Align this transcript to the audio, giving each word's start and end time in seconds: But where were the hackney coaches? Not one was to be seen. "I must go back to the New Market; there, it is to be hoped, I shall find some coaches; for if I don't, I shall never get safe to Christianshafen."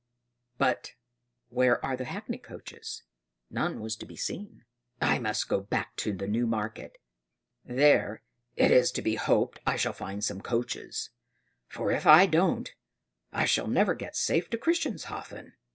But 0.57 0.95
where 1.49 1.79
were 1.83 1.95
the 1.95 2.05
hackney 2.05 2.39
coaches? 2.39 3.03
Not 3.51 3.73
one 3.73 3.81
was 3.81 3.95
to 3.97 4.07
be 4.07 4.15
seen. 4.15 4.65
"I 4.99 5.19
must 5.19 5.47
go 5.47 5.59
back 5.61 5.95
to 5.97 6.11
the 6.11 6.25
New 6.27 6.47
Market; 6.47 6.97
there, 7.63 8.23
it 8.55 8.71
is 8.71 8.91
to 8.93 9.03
be 9.03 9.13
hoped, 9.13 9.59
I 9.63 9.75
shall 9.75 9.93
find 9.93 10.23
some 10.23 10.41
coaches; 10.41 11.11
for 11.67 11.91
if 11.91 12.07
I 12.07 12.25
don't, 12.25 12.73
I 13.31 13.45
shall 13.45 13.67
never 13.67 13.93
get 13.93 14.15
safe 14.15 14.49
to 14.49 14.57
Christianshafen." 14.57 15.53